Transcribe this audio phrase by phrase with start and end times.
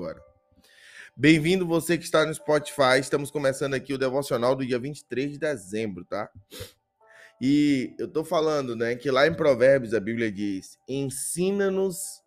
[0.00, 0.22] agora.
[1.14, 2.98] Bem-vindo você que está no Spotify.
[2.98, 6.30] Estamos começando aqui o devocional do dia 23 de dezembro, tá?
[7.38, 12.22] E eu tô falando, né, que lá em Provérbios a Bíblia diz: "Ensina-nos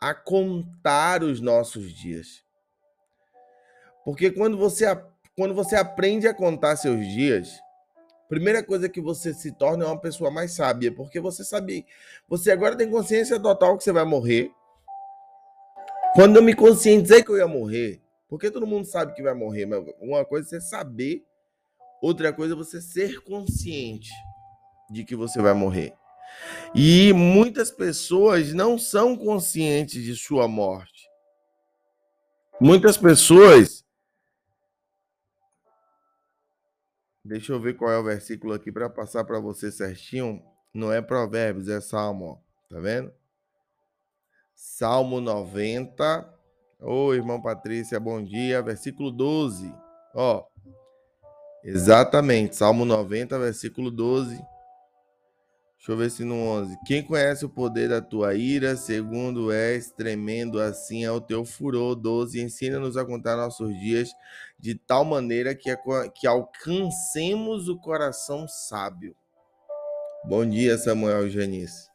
[0.00, 2.44] a contar os nossos dias".
[4.04, 4.86] Porque quando você
[5.36, 7.58] quando você aprende a contar seus dias,
[8.28, 11.86] primeira coisa que você se torna é uma pessoa mais sábia, porque você sabe,
[12.28, 14.52] você agora tem consciência total que você vai morrer.
[16.14, 19.66] Quando eu me conscientizei que eu ia morrer, porque todo mundo sabe que vai morrer,
[19.66, 21.24] mas uma coisa é você saber,
[22.02, 24.10] outra coisa é você ser consciente
[24.90, 25.94] de que você vai morrer.
[26.74, 31.08] E muitas pessoas não são conscientes de sua morte.
[32.60, 33.84] Muitas pessoas
[37.22, 40.42] Deixa eu ver qual é o versículo aqui para passar para você certinho.
[40.74, 42.42] Não é Provérbios, é Salmo.
[42.68, 43.12] Tá vendo?
[44.62, 46.34] Salmo 90.
[46.80, 48.60] Oi, irmão Patrícia, bom dia.
[48.60, 49.74] Versículo 12.
[50.14, 50.44] Ó.
[51.64, 54.34] Exatamente, Salmo 90, versículo 12.
[54.34, 56.76] Deixa eu ver se no 11.
[56.86, 61.94] Quem conhece o poder da tua ira, segundo és tremendo assim é o teu furor.
[61.94, 62.38] 12.
[62.38, 64.10] Ensina-nos a contar nossos dias
[64.58, 65.74] de tal maneira que,
[66.14, 69.16] que alcancemos o coração sábio.
[70.26, 71.89] Bom dia, Samuel Janice.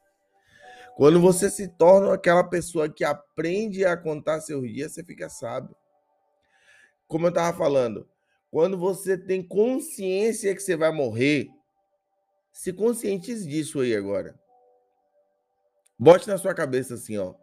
[0.96, 5.76] Quando você se torna aquela pessoa que aprende a contar seus dias, você fica sábio.
[7.06, 8.08] Como eu estava falando,
[8.50, 11.50] quando você tem consciência que você vai morrer,
[12.54, 14.40] se conscientize disso aí agora.
[16.00, 17.34] Bote na sua cabeça assim, ó.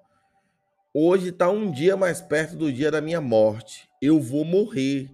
[0.94, 3.88] Hoje está um dia mais perto do dia da minha morte.
[4.00, 5.10] Eu vou morrer.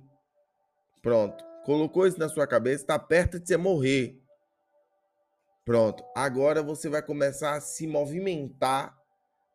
[1.03, 1.44] Pronto.
[1.64, 4.20] Colocou isso na sua cabeça, está perto de você morrer.
[5.69, 6.02] Pronto.
[6.14, 8.97] Agora você vai começar a se movimentar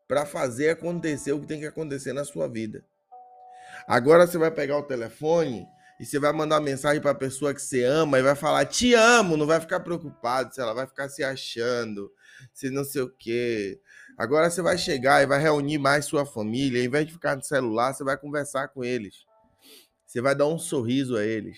[0.08, 2.86] para fazer acontecer o que tem que acontecer na sua vida.
[3.88, 5.66] Agora você vai pegar o telefone
[6.00, 8.94] e você vai mandar mensagem para a pessoa que você ama e vai falar te
[8.94, 12.11] amo, não vai ficar preocupado se ela vai ficar se achando,
[12.54, 13.82] se não sei o quê.
[14.16, 17.43] Agora você vai chegar e vai reunir mais sua família, em vez de ficar no
[17.43, 19.26] celular, você vai conversar com eles.
[20.05, 21.58] Você vai dar um sorriso a eles.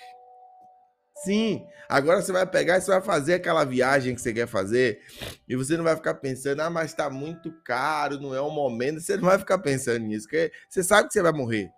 [1.24, 5.02] Sim, agora você vai pegar e você vai fazer aquela viagem que você quer fazer
[5.48, 9.00] e você não vai ficar pensando, ah, mas está muito caro, não é o momento.
[9.00, 11.72] Você não vai ficar pensando nisso, porque você sabe que você vai morrer.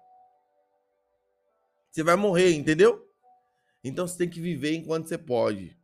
[1.92, 3.08] Você vai morrer, entendeu?
[3.84, 5.78] Então você tem que viver enquanto você pode.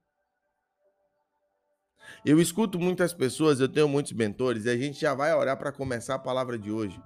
[2.26, 5.72] Eu escuto muitas pessoas, eu tenho muitos mentores, e a gente já vai orar para
[5.72, 7.02] começar a palavra de hoje.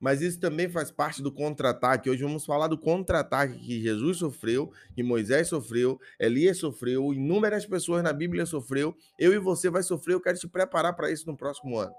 [0.00, 2.08] Mas isso também faz parte do contra-ataque.
[2.08, 8.02] Hoje vamos falar do contra-ataque que Jesus sofreu, que Moisés sofreu, Elias sofreu, inúmeras pessoas
[8.02, 8.96] na Bíblia sofreu.
[9.18, 11.94] Eu e você vai sofrer, eu quero te preparar para isso no próximo ano.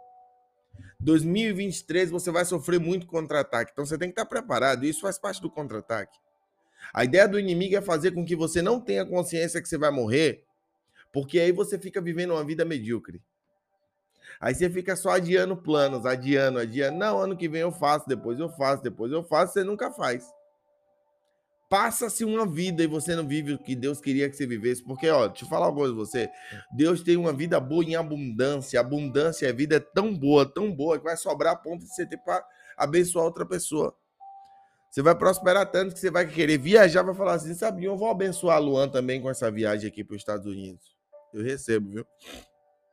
[1.00, 4.83] 2023 você vai sofrer muito contra-ataque, então você tem que estar preparado.
[4.83, 6.18] Isso faz parte do contra-ataque.
[6.91, 9.91] A ideia do inimigo é fazer com que você não tenha consciência que você vai
[9.91, 10.44] morrer,
[11.13, 13.22] porque aí você fica vivendo uma vida medíocre.
[14.41, 16.97] Aí você fica só adiando planos, adiando, adiando.
[16.97, 20.25] Não, ano que vem eu faço, depois eu faço, depois eu faço, você nunca faz.
[21.69, 24.84] Passa-se uma vida e você não vive o que Deus queria que você vivesse.
[24.84, 26.28] Porque, ó, deixa eu falar uma coisa você.
[26.75, 28.80] Deus tem uma vida boa em abundância.
[28.80, 32.06] Abundância, a vida é tão boa, tão boa, que vai sobrar a ponto de você
[32.06, 32.44] ter para
[32.75, 33.96] abençoar outra pessoa.
[34.90, 38.09] Você vai prosperar tanto que você vai querer viajar, vai falar assim, sabe, eu vou
[38.09, 40.84] abençoar a Luan também com essa viagem aqui para os Estados Unidos.
[41.31, 42.06] Eu recebo, viu?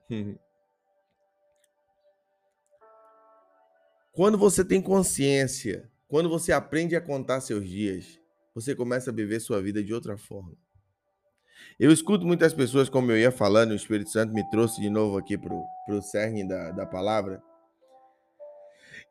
[4.18, 8.18] quando você tem consciência, quando você aprende a contar seus dias,
[8.52, 10.56] você começa a viver sua vida de outra forma.
[11.78, 15.16] Eu escuto muitas pessoas, como eu ia falando, o Espírito Santo me trouxe de novo
[15.16, 17.40] aqui para o cerne da, da palavra.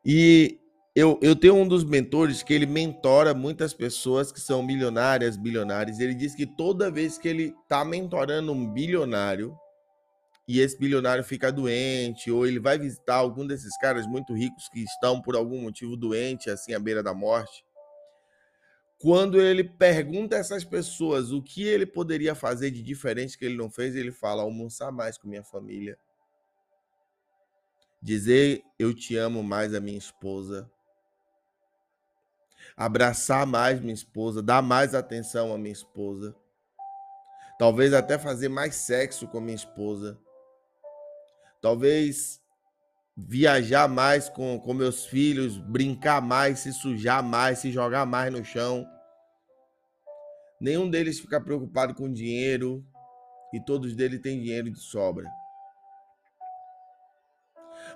[0.04, 0.60] E
[0.94, 6.00] eu, eu tenho um dos mentores que ele mentora muitas pessoas que são milionárias, bilionários.
[6.00, 9.56] Ele diz que toda vez que ele está mentorando um bilionário
[10.48, 14.82] e esse bilionário fica doente, ou ele vai visitar algum desses caras muito ricos que
[14.82, 17.64] estão por algum motivo doentes, assim, à beira da morte,
[18.98, 23.56] quando ele pergunta a essas pessoas o que ele poderia fazer de diferente que ele
[23.56, 25.96] não fez, ele fala: almoçar mais com minha família.
[28.02, 30.68] Dizer eu te amo mais a minha esposa
[32.76, 36.34] abraçar mais minha esposa, dar mais atenção à minha esposa.
[37.58, 40.16] Talvez até fazer mais sexo com minha esposa.
[41.60, 42.40] Talvez
[43.16, 48.44] viajar mais com, com meus filhos, brincar mais, se sujar mais, se jogar mais no
[48.44, 48.86] chão.
[50.60, 52.84] Nenhum deles fica preocupado com dinheiro
[53.52, 55.28] e todos deles têm dinheiro de sobra.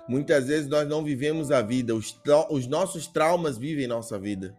[0.07, 2.19] Muitas vezes nós não vivemos a vida, os,
[2.49, 4.57] os nossos traumas vivem nossa vida.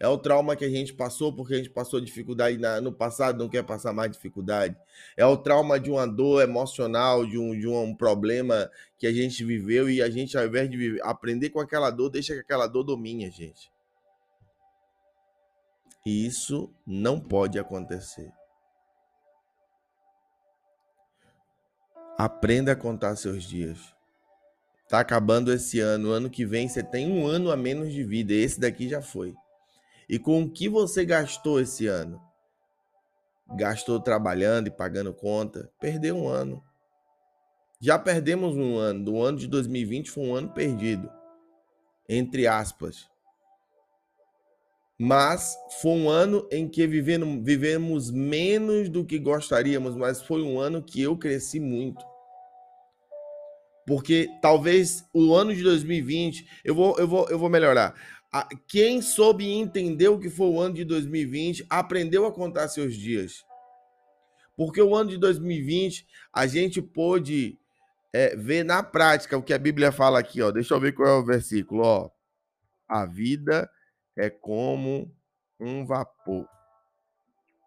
[0.00, 3.48] É o trauma que a gente passou porque a gente passou dificuldade no passado, não
[3.48, 4.76] quer passar mais dificuldade.
[5.16, 9.44] É o trauma de uma dor emocional, de um, de um problema que a gente
[9.44, 12.68] viveu e a gente, ao invés de viver, aprender com aquela dor, deixa que aquela
[12.68, 13.72] dor domine a gente.
[16.06, 18.32] E isso não pode acontecer.
[22.16, 23.94] Aprenda a contar seus dias.
[24.88, 26.10] Tá acabando esse ano.
[26.10, 28.32] Ano que vem você tem um ano a menos de vida.
[28.32, 29.34] Esse daqui já foi.
[30.08, 32.20] E com o que você gastou esse ano?
[33.56, 35.70] Gastou trabalhando e pagando conta?
[35.78, 36.62] Perdeu um ano.
[37.80, 39.12] Já perdemos um ano.
[39.12, 41.10] O ano de 2020 foi um ano perdido.
[42.08, 43.08] Entre aspas.
[44.98, 50.82] Mas foi um ano em que vivemos, menos do que gostaríamos, mas foi um ano
[50.82, 52.04] que eu cresci muito.
[53.86, 57.94] Porque talvez o ano de 2020, eu vou, eu vou, eu vou melhorar
[58.66, 63.44] quem soube entender o que foi o ano de 2020 aprendeu a contar seus dias.
[64.56, 67.58] Porque o ano de 2020 a gente pôde
[68.12, 70.50] é, ver na prática o que a Bíblia fala aqui, ó.
[70.50, 72.10] Deixa eu ver qual é o versículo, ó.
[72.86, 73.70] A vida
[74.16, 75.14] é como
[75.60, 76.46] um vapor.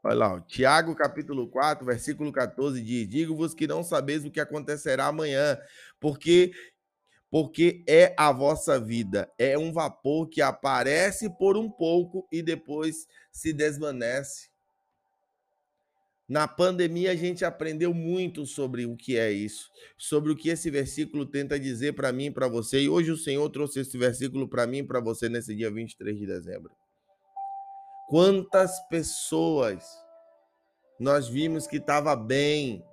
[0.03, 0.39] Olha lá, ó.
[0.41, 5.57] Tiago capítulo 4, versículo 14 diz: Digo-vos que não sabeis o que acontecerá amanhã,
[5.99, 6.51] porque
[7.31, 9.31] porque é a vossa vida.
[9.39, 14.51] É um vapor que aparece por um pouco e depois se desvanece.
[16.27, 20.69] Na pandemia, a gente aprendeu muito sobre o que é isso, sobre o que esse
[20.69, 22.81] versículo tenta dizer para mim e para você.
[22.81, 26.17] E hoje o Senhor trouxe esse versículo para mim e para você nesse dia 23
[26.17, 26.71] de dezembro.
[28.07, 29.85] Quantas pessoas
[30.99, 32.83] nós vimos que estava bem,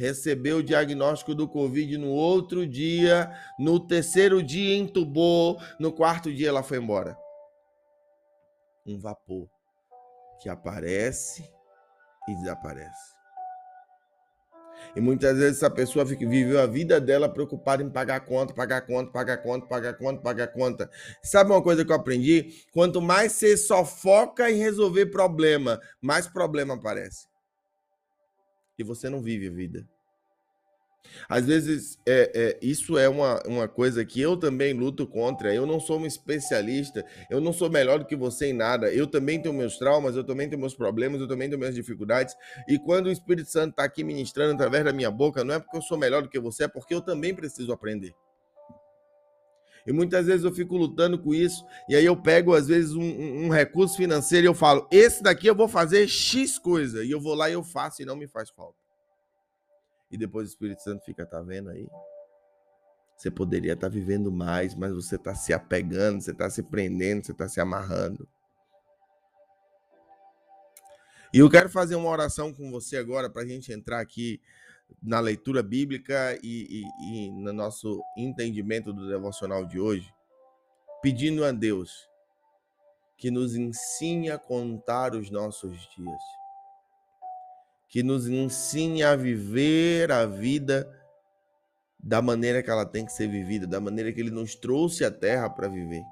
[0.00, 6.48] recebeu o diagnóstico do Covid no outro dia, no terceiro dia entubou, no quarto dia
[6.48, 7.14] ela foi embora.
[8.86, 9.46] Um vapor
[10.40, 11.44] que aparece
[12.26, 13.20] e desaparece.
[14.96, 19.12] E muitas vezes essa pessoa viveu a vida dela preocupada em pagar conta, pagar conta,
[19.12, 20.90] pagar conta, pagar conta, pagar conta.
[21.22, 22.64] Sabe uma coisa que eu aprendi?
[22.72, 27.29] Quanto mais você só foca em resolver problema, mais problema aparece
[28.80, 29.86] e você não vive a vida.
[31.28, 35.54] Às vezes, é, é, isso é uma, uma coisa que eu também luto contra.
[35.54, 38.92] Eu não sou um especialista, eu não sou melhor do que você em nada.
[38.92, 42.34] Eu também tenho meus traumas, eu também tenho meus problemas, eu também tenho minhas dificuldades.
[42.68, 45.76] E quando o Espírito Santo está aqui ministrando através da minha boca, não é porque
[45.76, 48.14] eu sou melhor do que você, é porque eu também preciso aprender.
[49.86, 53.02] E muitas vezes eu fico lutando com isso, e aí eu pego, às vezes, um,
[53.46, 57.20] um, recurso financeiro e eu falo: esse daqui eu vou fazer X coisa, e eu
[57.20, 58.78] vou lá e eu faço e não me faz falta.
[60.10, 61.88] E depois o Espírito Santo fica, tá vendo aí?
[63.16, 67.24] Você poderia estar tá vivendo mais, mas você está se apegando, você está se prendendo,
[67.24, 68.26] você está se amarrando.
[71.32, 74.40] E eu quero fazer uma oração com você agora para a gente entrar aqui
[75.02, 80.12] na leitura bíblica e, e, e no nosso entendimento do devocional de hoje,
[81.02, 82.08] pedindo a Deus
[83.16, 86.22] que nos ensine a contar os nossos dias,
[87.88, 90.90] que nos ensine a viver a vida
[92.02, 95.10] da maneira que ela tem que ser vivida, da maneira que Ele nos trouxe à
[95.10, 96.02] Terra para viver.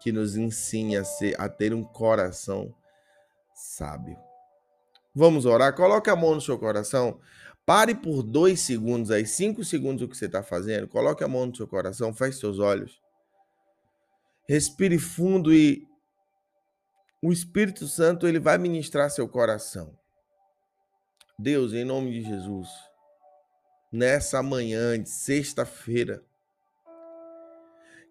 [0.00, 2.74] Que nos ensine a, ser, a ter um coração
[3.54, 4.25] sábio.
[5.18, 5.74] Vamos orar?
[5.74, 7.18] Coloque a mão no seu coração.
[7.64, 10.86] Pare por dois segundos aí, cinco segundos o que você está fazendo.
[10.86, 13.00] Coloque a mão no seu coração, feche seus olhos.
[14.46, 15.88] Respire fundo e
[17.22, 19.98] o Espírito Santo ele vai ministrar seu coração.
[21.38, 22.68] Deus, em nome de Jesus,
[23.90, 26.22] nessa manhã de sexta-feira,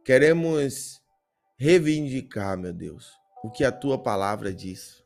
[0.04, 1.00] queremos
[1.56, 5.05] reivindicar, meu Deus, o que a tua palavra diz.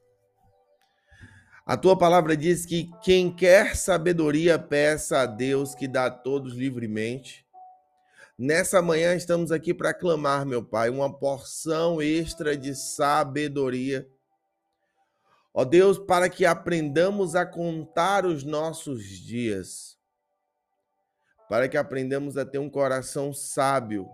[1.69, 6.55] A tua palavra diz que quem quer sabedoria, peça a Deus que dá a todos
[6.55, 7.45] livremente.
[8.35, 14.09] Nessa manhã estamos aqui para clamar, meu Pai, uma porção extra de sabedoria.
[15.53, 19.95] Ó Deus, para que aprendamos a contar os nossos dias,
[21.47, 24.09] para que aprendamos a ter um coração sábio,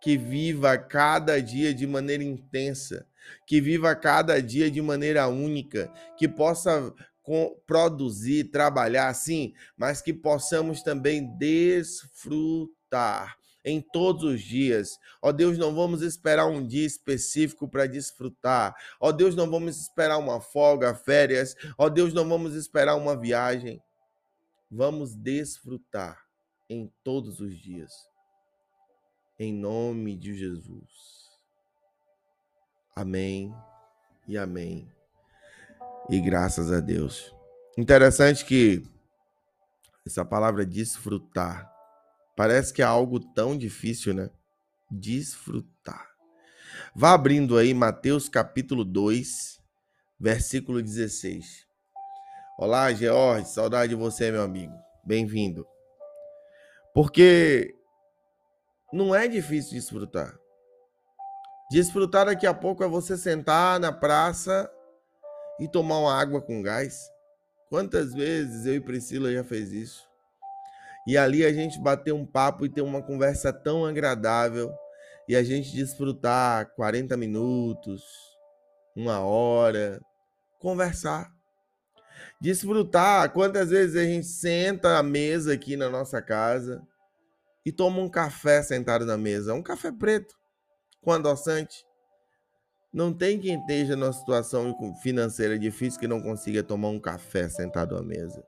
[0.00, 3.06] que viva cada dia de maneira intensa,
[3.46, 6.92] que viva cada dia de maneira única, que possa
[7.66, 14.98] produzir, trabalhar assim, mas que possamos também desfrutar em todos os dias.
[15.20, 18.74] Ó Deus, não vamos esperar um dia específico para desfrutar.
[18.98, 21.54] Ó Deus, não vamos esperar uma folga, férias.
[21.76, 23.82] Ó Deus, não vamos esperar uma viagem.
[24.70, 26.28] Vamos desfrutar
[26.68, 27.92] em todos os dias.
[29.38, 31.17] Em nome de Jesus.
[32.98, 33.54] Amém
[34.26, 34.92] e amém.
[36.10, 37.32] E graças a Deus.
[37.78, 38.82] Interessante que
[40.04, 41.72] essa palavra desfrutar
[42.36, 44.28] parece que é algo tão difícil, né?
[44.90, 46.08] Desfrutar.
[46.92, 49.60] Vá abrindo aí Mateus capítulo 2,
[50.18, 51.68] versículo 16.
[52.58, 54.74] Olá, George, saudade de você, meu amigo.
[55.04, 55.64] Bem-vindo.
[56.92, 57.76] Porque
[58.92, 60.36] não é difícil desfrutar.
[61.70, 64.70] Desfrutar daqui a pouco é você sentar na praça
[65.60, 67.10] e tomar uma água com gás.
[67.68, 70.08] Quantas vezes eu e Priscila já fez isso?
[71.06, 74.72] E ali a gente bater um papo e ter uma conversa tão agradável
[75.28, 78.02] e a gente desfrutar 40 minutos,
[78.96, 80.00] uma hora,
[80.58, 81.30] conversar.
[82.40, 86.82] Desfrutar quantas vezes a gente senta à mesa aqui na nossa casa
[87.66, 90.38] e toma um café sentado na mesa, um café preto
[91.02, 91.86] com adoçante.
[92.92, 97.96] Não tem quem esteja numa situação financeira difícil que não consiga tomar um café sentado
[97.96, 98.42] à mesa.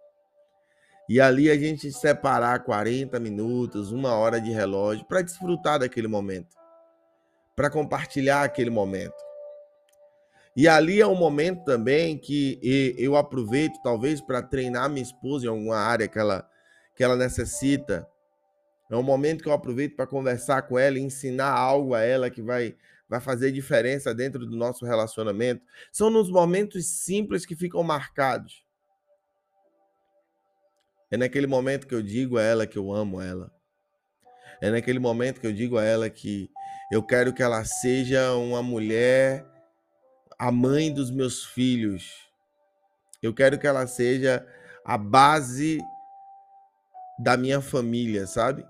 [1.09, 6.55] E ali a gente separar 40 minutos, uma hora de relógio para desfrutar daquele momento,
[7.57, 9.31] para compartilhar aquele momento.
[10.57, 12.59] E ali é um momento também que
[12.99, 16.49] eu aproveito, talvez, para treinar minha esposa em alguma área que ela,
[16.95, 18.07] que ela necessita.
[18.91, 22.43] É um momento que eu aproveito para conversar com ela ensinar algo a ela que
[22.43, 22.77] vai
[23.09, 25.65] vai fazer diferença dentro do nosso relacionamento.
[25.91, 28.65] São nos momentos simples que ficam marcados.
[31.11, 33.53] É naquele momento que eu digo a ela que eu amo ela.
[34.61, 36.49] É naquele momento que eu digo a ela que
[36.93, 39.45] eu quero que ela seja uma mulher,
[40.39, 42.31] a mãe dos meus filhos.
[43.21, 44.47] Eu quero que ela seja
[44.85, 45.81] a base
[47.19, 48.65] da minha família, sabe?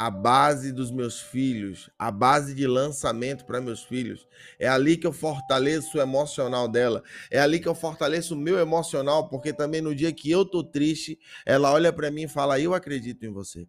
[0.00, 4.26] A base dos meus filhos, a base de lançamento para meus filhos.
[4.58, 7.02] É ali que eu fortaleço o emocional dela.
[7.30, 10.64] É ali que eu fortaleço o meu emocional, porque também no dia que eu tô
[10.64, 13.68] triste, ela olha para mim e fala: "Eu acredito em você".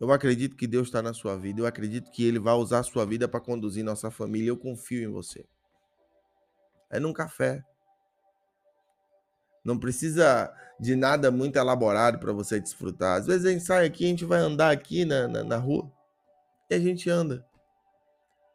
[0.00, 1.60] Eu acredito que Deus está na sua vida.
[1.60, 4.48] Eu acredito que Ele vai usar a sua vida para conduzir nossa família.
[4.48, 5.46] Eu confio em você.
[6.90, 7.64] É num café.
[9.64, 13.18] Não precisa de nada muito elaborado para você desfrutar.
[13.18, 15.90] Às vezes a gente sai aqui, a gente vai andar aqui na, na, na rua
[16.70, 17.46] e a gente anda.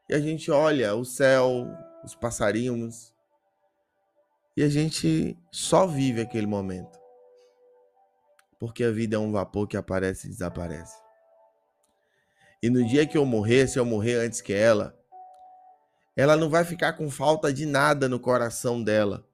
[0.09, 1.67] E a gente olha o céu,
[2.03, 3.13] os passarinhos.
[4.57, 6.97] E a gente só vive aquele momento.
[8.59, 10.97] Porque a vida é um vapor que aparece e desaparece.
[12.63, 14.97] E no dia que eu morrer, se eu morrer antes que ela,
[16.15, 19.27] ela não vai ficar com falta de nada no coração dela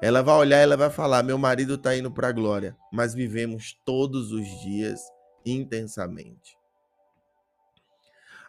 [0.00, 3.76] ela vai olhar ela vai falar: Meu marido está indo para a glória, mas vivemos
[3.84, 5.00] todos os dias
[5.44, 6.56] intensamente.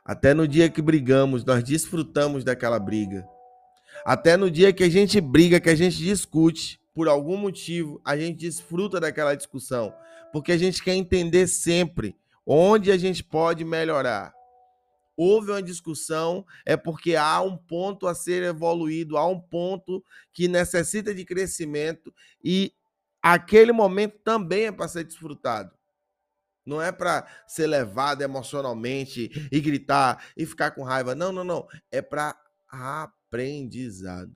[0.04, 3.27] Até no dia que brigamos, nós desfrutamos daquela briga.
[4.06, 8.18] Até no dia que a gente briga, que a gente discute, por algum motivo, a
[8.18, 9.94] gente desfruta daquela discussão,
[10.32, 14.37] porque a gente quer entender sempre onde a gente pode melhorar
[15.17, 20.47] houve uma discussão, é porque há um ponto a ser evoluído, há um ponto que
[20.47, 22.71] necessita de crescimento e
[23.21, 25.75] aquele momento também é para ser desfrutado.
[26.63, 31.15] Não é para ser levado emocionalmente e gritar e ficar com raiva.
[31.15, 31.65] Não, não, não.
[31.89, 32.38] É para
[32.69, 34.36] aprendizado.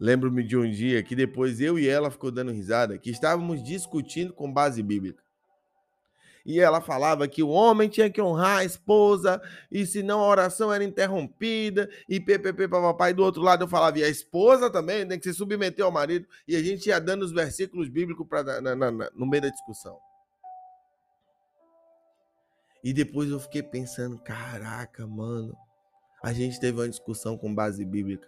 [0.00, 4.32] Lembro-me de um dia que depois eu e ela ficou dando risada, que estávamos discutindo
[4.32, 5.27] com base bíblica
[6.48, 9.38] e ela falava que o homem tinha que honrar a esposa,
[9.70, 14.02] e senão a oração era interrompida, e ppp papai do outro lado eu falava, e
[14.02, 17.32] a esposa também tem que se submeter ao marido, e a gente ia dando os
[17.32, 19.98] versículos bíblicos pra, na, na, na, no meio da discussão.
[22.82, 25.54] E depois eu fiquei pensando, caraca, mano,
[26.24, 28.26] a gente teve uma discussão com base bíblica.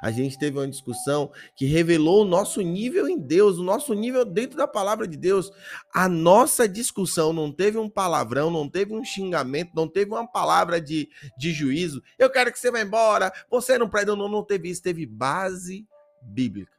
[0.00, 4.24] A gente teve uma discussão que revelou o nosso nível em Deus, o nosso nível
[4.24, 5.50] dentro da palavra de Deus.
[5.94, 10.80] A nossa discussão não teve um palavrão, não teve um xingamento, não teve uma palavra
[10.80, 11.08] de,
[11.38, 12.02] de juízo.
[12.18, 15.86] Eu quero que você vá embora, você não presta, não, não teve isso, teve base
[16.22, 16.72] bíblica.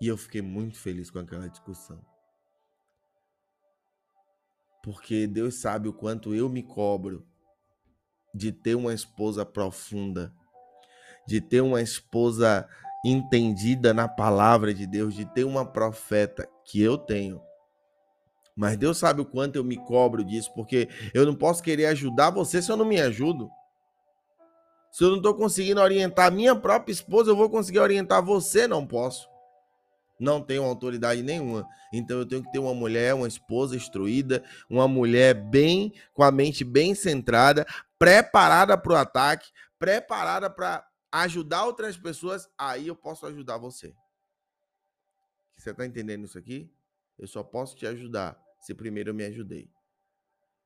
[0.00, 2.00] E eu fiquei muito feliz com aquela discussão.
[4.82, 7.26] Porque Deus sabe o quanto eu me cobro
[8.34, 10.34] de ter uma esposa profunda
[11.30, 12.68] de ter uma esposa
[13.04, 17.40] entendida na palavra de Deus, de ter uma profeta que eu tenho.
[18.56, 22.30] Mas Deus sabe o quanto eu me cobro disso, porque eu não posso querer ajudar
[22.30, 23.48] você se eu não me ajudo.
[24.90, 28.84] Se eu não estou conseguindo orientar minha própria esposa, eu vou conseguir orientar você, não
[28.84, 29.28] posso.
[30.18, 31.64] Não tenho autoridade nenhuma.
[31.92, 36.32] Então eu tenho que ter uma mulher, uma esposa instruída, uma mulher bem com a
[36.32, 37.64] mente bem centrada,
[37.96, 43.94] preparada para o ataque, preparada para ajudar outras pessoas, aí eu posso ajudar você.
[45.56, 46.72] Você está entendendo isso aqui?
[47.18, 49.70] Eu só posso te ajudar se primeiro eu me ajudei.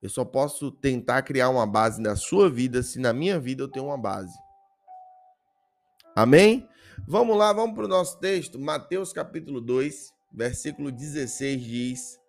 [0.00, 3.68] Eu só posso tentar criar uma base na sua vida se na minha vida eu
[3.68, 4.36] tenho uma base.
[6.14, 6.68] Amém?
[7.08, 8.58] Vamos lá, vamos para o nosso texto.
[8.58, 12.20] Mateus capítulo 2, versículo 16 diz: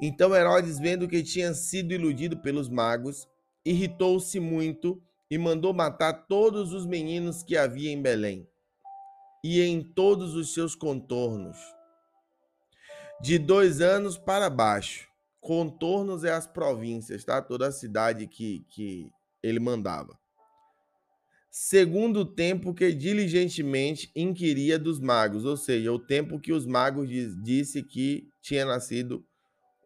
[0.00, 3.28] Então Herodes, vendo que tinha sido iludido pelos magos,
[3.64, 8.48] irritou-se muito e mandou matar todos os meninos que havia em Belém
[9.44, 11.56] e em todos os seus contornos,
[13.22, 15.08] de dois anos para baixo.
[15.40, 17.40] Contornos é as províncias, tá?
[17.40, 19.10] Toda a cidade que, que
[19.42, 20.18] ele mandava.
[21.50, 27.08] Segundo o tempo que diligentemente inquiria dos magos, ou seja, o tempo que os magos
[27.08, 29.24] diz, disse que tinha nascido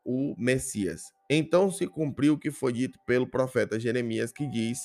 [0.04, 1.04] o Messias.
[1.30, 4.80] Então se cumpriu o que foi dito pelo profeta Jeremias, que diz: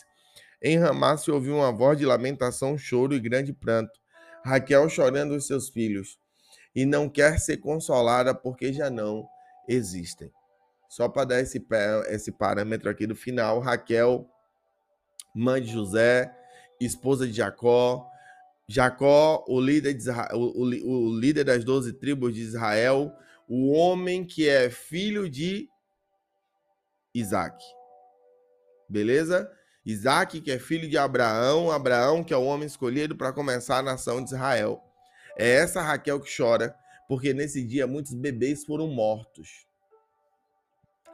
[0.62, 4.00] Em Ramá se ouviu uma voz de lamentação, choro e grande pranto.
[4.44, 6.18] Raquel chorando os seus filhos,
[6.75, 9.28] e não quer ser consolada porque já não
[9.68, 10.32] existem.
[10.89, 11.66] Só para dar esse,
[12.08, 14.30] esse parâmetro aqui do final, Raquel,
[15.36, 16.36] mãe de José,
[16.80, 18.10] esposa de Jacó,
[18.68, 23.12] Jacó, o líder, de Israel, o, o, o líder das doze tribos de Israel,
[23.48, 25.68] o homem que é filho de
[27.13, 27.63] Isaac.
[28.88, 29.51] Beleza?
[29.91, 33.84] Isaac, que é filho de Abraão, Abraão, que é o homem escolhido para começar a
[33.84, 34.84] nação de Israel.
[35.38, 36.75] É essa Raquel que chora,
[37.08, 39.69] porque nesse dia muitos bebês foram mortos.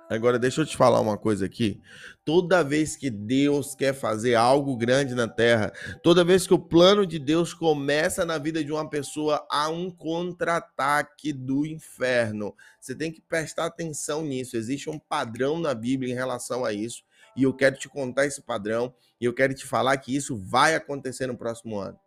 [0.10, 1.82] Agora, deixa eu te falar uma coisa aqui.
[2.24, 5.72] Toda vez que Deus quer fazer algo grande na terra,
[6.04, 9.90] toda vez que o plano de Deus começa na vida de uma pessoa, há um
[9.90, 12.54] contra-ataque do inferno.
[12.80, 14.58] Você tem que prestar atenção nisso.
[14.58, 17.04] Existe um padrão na Bíblia em relação a isso.
[17.36, 18.94] E eu quero te contar esse padrão.
[19.20, 22.00] E eu quero te falar que isso vai acontecer no próximo ano.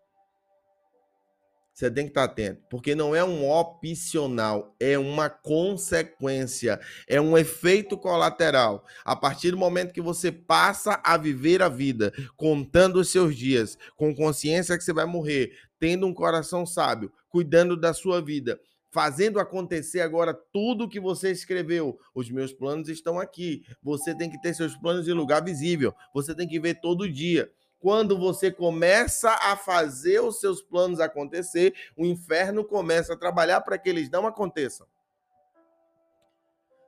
[1.79, 7.38] Você tem que estar atento, porque não é um opcional, é uma consequência, é um
[7.38, 8.85] efeito colateral.
[9.05, 13.79] A partir do momento que você passa a viver a vida, contando os seus dias,
[13.95, 18.59] com consciência que você vai morrer, tendo um coração sábio, cuidando da sua vida,
[18.99, 22.01] fazendo acontecer agora tudo que você escreveu.
[22.13, 23.63] Os meus planos estão aqui.
[23.81, 25.95] Você tem que ter seus planos em lugar visível.
[26.13, 31.73] Você tem que ver todo dia quando você começa a fazer os seus planos acontecer,
[31.97, 34.85] o inferno começa a trabalhar para que eles não aconteçam.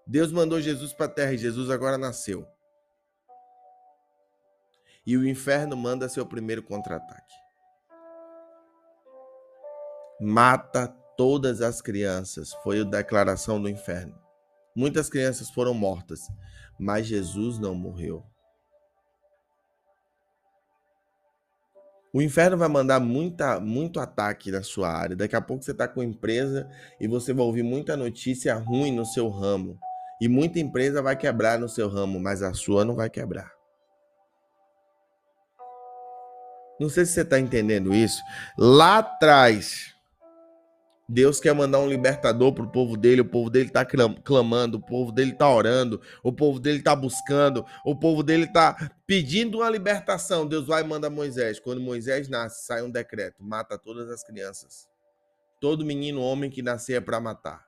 [0.05, 2.45] Deus mandou Jesus para a terra e Jesus agora nasceu.
[5.07, 7.35] E o inferno manda seu primeiro contra-ataque.
[10.21, 14.19] Mata todas as crianças, foi a declaração do inferno.
[14.75, 16.21] Muitas crianças foram mortas,
[16.79, 18.25] mas Jesus não morreu.
[22.11, 25.15] O inferno vai mandar muita, muito ataque na sua área.
[25.15, 26.67] Daqui a pouco você está com empresa
[26.99, 29.79] e você vai ouvir muita notícia ruim no seu ramo.
[30.23, 33.53] E muita empresa vai quebrar no seu ramo, mas a sua não vai quebrar.
[36.81, 38.23] Não sei se você está entendendo isso.
[38.57, 39.95] Lá atrás,
[41.13, 44.81] Deus quer mandar um libertador para o povo dele, o povo dele está clamando, o
[44.81, 49.69] povo dele está orando, o povo dele está buscando, o povo dele está pedindo uma
[49.69, 50.47] libertação.
[50.47, 51.59] Deus vai e manda Moisés.
[51.59, 54.89] Quando Moisés nasce, sai um decreto: mata todas as crianças.
[55.61, 57.67] Todo menino homem que nascer é para matar.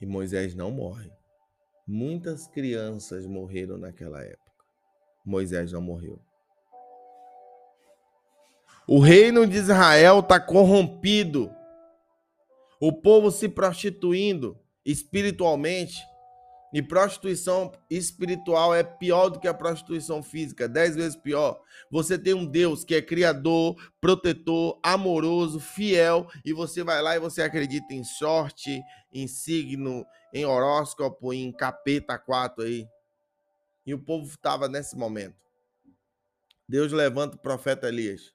[0.00, 1.12] E Moisés não morre.
[1.86, 4.64] Muitas crianças morreram naquela época.
[5.22, 6.18] Moisés não morreu.
[8.94, 11.50] O reino de Israel está corrompido.
[12.78, 15.96] O povo se prostituindo espiritualmente.
[16.74, 21.58] E prostituição espiritual é pior do que a prostituição física, dez vezes pior.
[21.90, 27.18] Você tem um Deus que é criador, protetor, amoroso, fiel, e você vai lá e
[27.18, 28.78] você acredita em sorte,
[29.10, 32.86] em signo, em horóscopo, em capeta 4 aí.
[33.86, 35.36] E o povo estava nesse momento.
[36.68, 38.34] Deus levanta o profeta Elias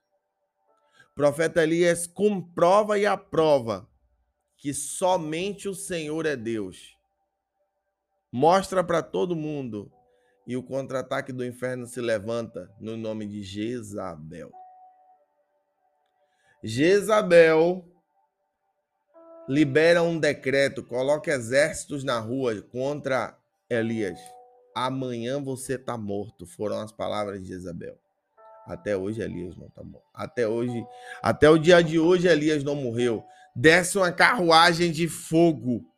[1.17, 3.89] profeta Elias comprova e aprova
[4.55, 6.95] que somente o Senhor é Deus.
[8.31, 9.91] Mostra para todo mundo
[10.45, 14.51] e o contra-ataque do inferno se levanta no nome de Jezabel.
[16.63, 17.83] Jezabel
[19.49, 23.35] libera um decreto, coloca exércitos na rua contra
[23.67, 24.19] Elias.
[24.75, 27.97] Amanhã você está morto, foram as palavras de Jezabel.
[28.67, 30.05] Até hoje Elias não tá morto.
[30.13, 30.85] Até hoje,
[31.21, 33.23] até o dia de hoje Elias não morreu.
[33.55, 35.89] Desce uma carruagem de fogo.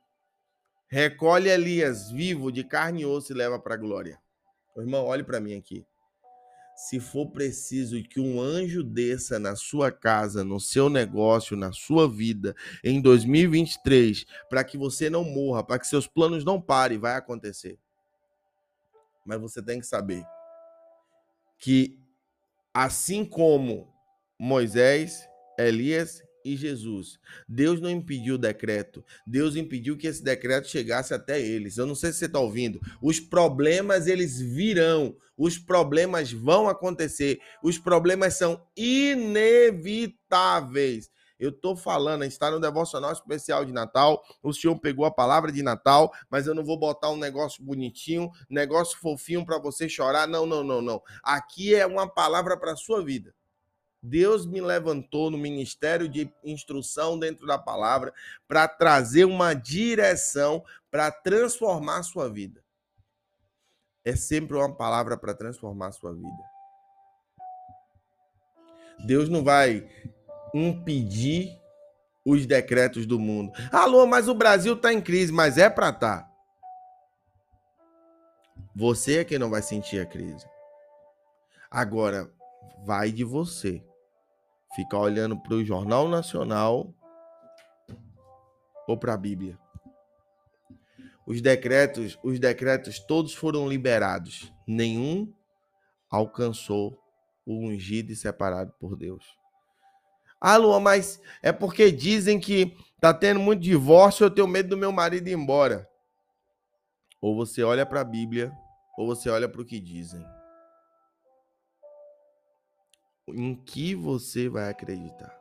[0.88, 4.20] Recolhe Elias vivo de carne e osso e leva para a glória.
[4.78, 5.84] Irmão, olhe para mim aqui.
[6.76, 12.08] Se for preciso que um anjo desça na sua casa, no seu negócio, na sua
[12.08, 17.16] vida, em 2023, para que você não morra, para que seus planos não parem, vai
[17.16, 17.78] acontecer.
[19.26, 20.24] Mas você tem que saber
[21.58, 22.00] que
[22.74, 23.94] assim como
[24.40, 25.28] Moisés,
[25.58, 27.20] Elias e Jesus.
[27.48, 29.04] Deus não impediu o decreto.
[29.26, 31.78] Deus impediu que esse decreto chegasse até eles.
[31.78, 32.82] Eu não sei se você está ouvindo.
[33.02, 35.16] Os problemas eles virão.
[35.38, 37.40] Os problemas vão acontecer.
[37.64, 41.10] Os problemas são inevitáveis.
[41.40, 44.22] Eu estou falando, está no devocional especial de Natal.
[44.44, 48.30] O senhor pegou a palavra de Natal, mas eu não vou botar um negócio bonitinho,
[48.50, 50.28] negócio fofinho para você chorar.
[50.28, 51.02] Não, não, não, não.
[51.24, 53.34] Aqui é uma palavra para a sua vida.
[54.02, 58.14] Deus me levantou no ministério de instrução dentro da palavra
[58.48, 62.64] para trazer uma direção para transformar a sua vida.
[64.04, 66.50] É sempre uma palavra para transformar a sua vida.
[69.06, 69.88] Deus não vai
[70.54, 71.60] impedir
[72.26, 73.52] os decretos do mundo.
[73.72, 76.24] Alô, mas o Brasil está em crise, mas é para estar.
[76.24, 76.30] Tá.
[78.76, 80.46] Você é quem não vai sentir a crise.
[81.70, 82.32] Agora,
[82.86, 83.84] vai de você.
[84.76, 86.94] Ficar olhando para o Jornal Nacional
[88.88, 89.58] ou para a Bíblia.
[91.26, 94.54] Os decretos, os decretos todos foram liberados.
[94.66, 95.32] Nenhum
[96.10, 96.98] alcançou
[97.46, 99.39] o ungido e separado por Deus.
[100.42, 104.78] Ah, Luan, mas é porque dizem que tá tendo muito divórcio, eu tenho medo do
[104.78, 105.90] meu marido ir embora.
[107.22, 108.52] Ou você olha para a Bíblia,
[108.98, 110.26] ou você olha para o que dizem.
[113.28, 115.38] Em que você vai acreditar?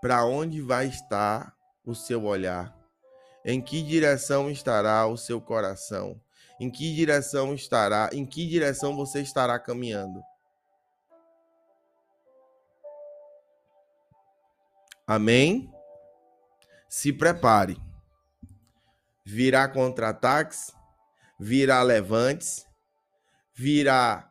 [0.00, 1.54] Para onde vai estar
[1.84, 2.74] o seu olhar?
[3.44, 6.20] Em que direção estará o seu coração?
[6.58, 8.08] Em que direção estará?
[8.12, 10.22] Em que direção você estará caminhando?
[15.06, 15.72] Amém?
[16.88, 17.76] Se prepare.
[19.24, 20.74] Virá contra-ataques,
[21.38, 22.66] virá levantes,
[23.54, 24.30] virá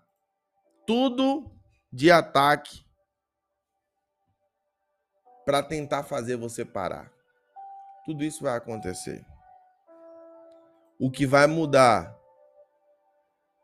[0.85, 1.51] tudo
[1.91, 2.85] de ataque
[5.45, 7.11] para tentar fazer você parar.
[8.05, 9.25] Tudo isso vai acontecer.
[10.99, 12.17] O que vai mudar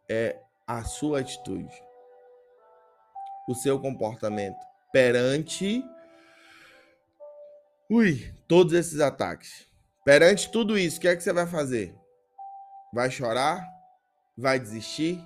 [0.09, 1.73] é a sua atitude,
[3.47, 4.59] o seu comportamento
[4.91, 5.83] perante
[7.91, 9.67] Ui, todos esses ataques.
[10.05, 11.91] Perante tudo isso, o que é que você vai fazer?
[12.93, 13.67] Vai chorar?
[14.37, 15.19] Vai desistir?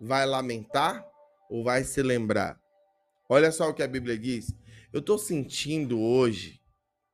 [0.00, 1.06] Vai lamentar?
[1.50, 2.58] Ou vai se lembrar?
[3.28, 4.56] Olha só o que a Bíblia diz.
[4.94, 6.58] Eu estou sentindo hoje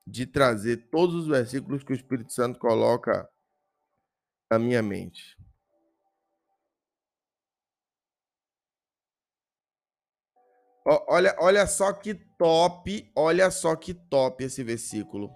[0.07, 3.29] de trazer todos os versículos que o Espírito Santo coloca
[4.49, 5.37] na minha mente.
[10.85, 15.31] Olha, olha só que top, olha só que top esse versículo.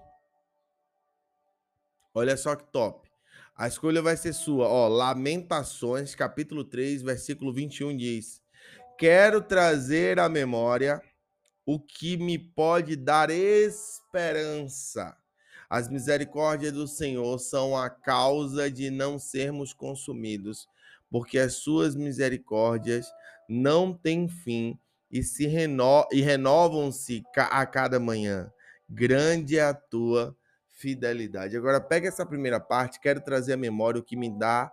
[2.13, 3.09] Olha só que top.
[3.55, 4.67] A escolha vai ser sua.
[4.67, 8.41] Ó, Lamentações, capítulo 3, versículo 21 diz:
[8.97, 11.01] Quero trazer à memória
[11.65, 15.15] o que me pode dar esperança.
[15.69, 20.67] As misericórdias do Senhor são a causa de não sermos consumidos,
[21.09, 23.07] porque as suas misericórdias
[23.47, 24.77] não têm fim
[25.11, 26.07] e se reno...
[26.11, 28.51] e renovam-se a cada manhã.
[28.89, 30.35] Grande é a tua
[30.67, 31.57] fidelidade.
[31.57, 34.71] Agora pega essa primeira parte, quero trazer à memória o que me dá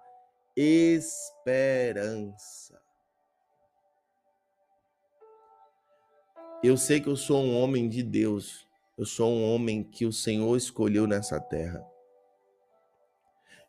[0.57, 2.35] esperança.
[6.63, 8.67] Eu sei que eu sou um homem de Deus.
[8.97, 11.85] Eu sou um homem que o Senhor escolheu nessa terra.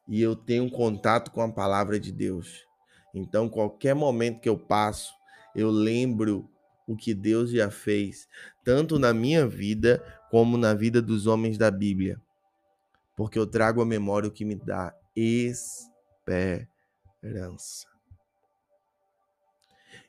[0.07, 2.65] E eu tenho contato com a palavra de Deus.
[3.13, 5.13] Então, qualquer momento que eu passo,
[5.55, 6.49] eu lembro
[6.87, 8.27] o que Deus já fez,
[8.63, 12.21] tanto na minha vida como na vida dos homens da Bíblia,
[13.15, 16.67] porque eu trago à memória o que me dá esperança.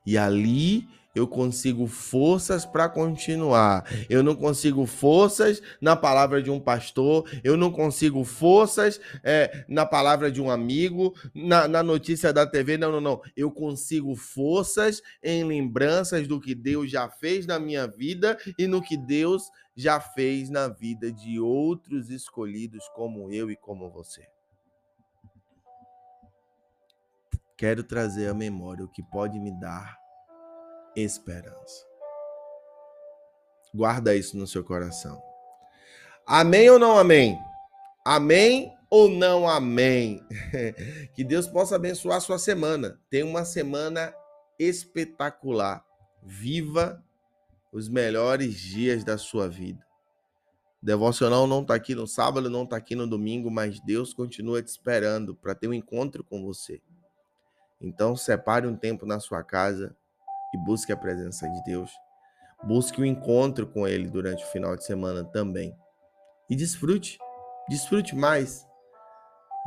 [0.06, 3.90] E ali eu consigo forças para continuar.
[4.10, 9.86] Eu não consigo forças na palavra de um pastor, eu não consigo forças é, na
[9.86, 12.76] palavra de um amigo, na, na notícia da TV.
[12.76, 13.22] Não, não, não.
[13.34, 18.82] Eu consigo forças em lembranças do que Deus já fez na minha vida e no
[18.82, 24.35] que Deus já fez na vida de outros escolhidos como eu e como você.
[27.56, 29.98] Quero trazer à memória o que pode me dar
[30.94, 31.86] esperança.
[33.74, 35.22] Guarda isso no seu coração.
[36.26, 37.38] Amém ou não amém?
[38.04, 40.22] Amém ou não amém?
[41.14, 43.00] Que Deus possa abençoar a sua semana.
[43.08, 44.14] Tenha uma semana
[44.58, 45.84] espetacular.
[46.22, 47.02] Viva
[47.72, 49.84] os melhores dias da sua vida.
[50.82, 54.68] Devocional não está aqui no sábado, não está aqui no domingo, mas Deus continua te
[54.68, 56.80] esperando para ter um encontro com você.
[57.80, 59.94] Então, separe um tempo na sua casa
[60.54, 61.90] e busque a presença de Deus.
[62.64, 65.76] Busque o um encontro com Ele durante o final de semana também.
[66.48, 67.18] E desfrute,
[67.68, 68.66] desfrute mais.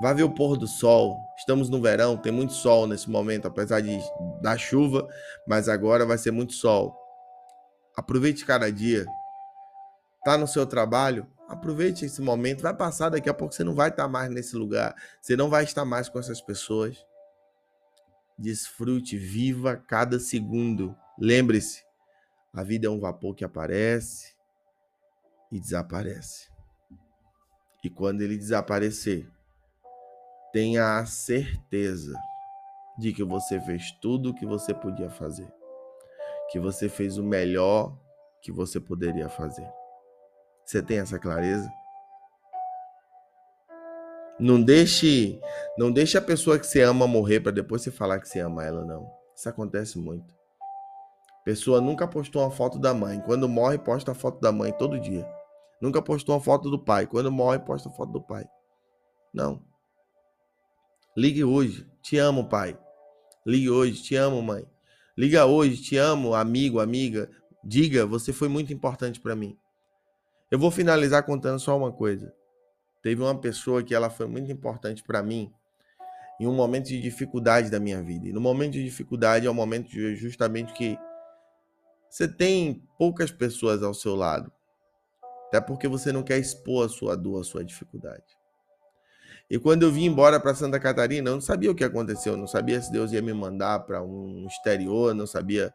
[0.01, 1.19] Vá ver o pôr do sol.
[1.37, 3.99] Estamos no verão, tem muito sol nesse momento, apesar de
[4.41, 5.07] da chuva,
[5.45, 6.97] mas agora vai ser muito sol.
[7.95, 9.05] Aproveite cada dia.
[10.23, 11.27] Tá no seu trabalho?
[11.49, 12.61] Aproveite esse momento.
[12.61, 14.95] Vai passar daqui a pouco você não vai estar mais nesse lugar.
[15.21, 17.05] Você não vai estar mais com essas pessoas.
[18.39, 20.95] Desfrute, viva cada segundo.
[21.19, 21.83] Lembre-se,
[22.53, 24.33] a vida é um vapor que aparece
[25.51, 26.49] e desaparece.
[27.83, 29.29] E quando ele desaparecer,
[30.53, 32.13] tenha a certeza
[32.97, 35.51] de que você fez tudo o que você podia fazer.
[36.49, 37.97] Que você fez o melhor
[38.41, 39.69] que você poderia fazer.
[40.65, 41.69] Você tem essa clareza?
[44.39, 45.39] Não deixe,
[45.77, 48.63] não deixe a pessoa que você ama morrer para depois você falar que você ama
[48.63, 49.11] ela, não.
[49.35, 50.33] Isso acontece muito.
[51.43, 53.19] Pessoa nunca postou uma foto da mãe.
[53.21, 55.27] Quando morre, posta a foto da mãe todo dia.
[55.81, 57.07] Nunca postou uma foto do pai.
[57.07, 58.45] Quando morre, posta a foto do pai.
[59.33, 59.61] Não.
[61.17, 61.87] Ligue hoje.
[62.01, 62.77] Te amo, pai.
[63.45, 64.01] Ligue hoje.
[64.01, 64.65] Te amo, mãe.
[65.17, 65.81] Liga hoje.
[65.81, 67.29] Te amo, amigo, amiga.
[67.63, 69.57] Diga, você foi muito importante para mim.
[70.51, 72.33] Eu vou finalizar contando só uma coisa.
[73.01, 75.51] Teve uma pessoa que ela foi muito importante para mim
[76.39, 78.27] em um momento de dificuldade da minha vida.
[78.27, 80.97] E no momento de dificuldade é o momento de justamente que
[82.09, 84.51] você tem poucas pessoas ao seu lado.
[85.47, 88.23] Até porque você não quer expor a sua dor, a sua dificuldade.
[89.49, 92.37] E quando eu vim embora para Santa Catarina, eu não sabia o que aconteceu, eu
[92.37, 95.73] não sabia se Deus ia me mandar para um exterior, não sabia.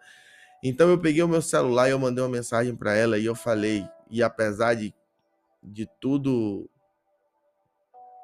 [0.62, 3.34] Então eu peguei o meu celular e eu mandei uma mensagem para ela e eu
[3.34, 4.94] falei, e apesar de,
[5.62, 6.70] de tudo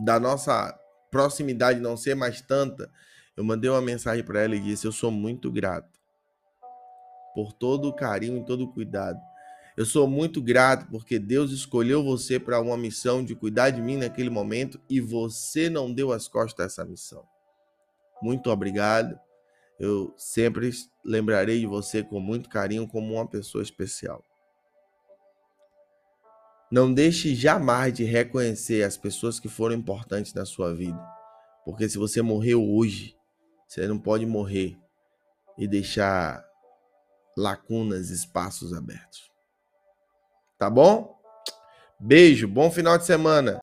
[0.01, 0.77] da nossa
[1.11, 2.91] proximidade não ser mais tanta,
[3.37, 5.99] eu mandei uma mensagem para ela e disse: Eu sou muito grato
[7.35, 9.19] por todo o carinho e todo o cuidado.
[9.77, 13.97] Eu sou muito grato porque Deus escolheu você para uma missão de cuidar de mim
[13.97, 17.25] naquele momento e você não deu as costas a essa missão.
[18.21, 19.19] Muito obrigado.
[19.79, 20.71] Eu sempre
[21.03, 24.23] lembrarei de você com muito carinho como uma pessoa especial.
[26.71, 31.01] Não deixe jamais de reconhecer as pessoas que foram importantes na sua vida.
[31.65, 33.17] Porque se você morreu hoje,
[33.67, 34.79] você não pode morrer
[35.59, 36.45] e deixar
[37.37, 39.31] lacunas, espaços abertos.
[40.59, 41.19] Tá bom?
[41.99, 43.59] Beijo, bom final de semana.